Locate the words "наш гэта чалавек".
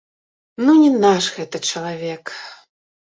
1.03-2.23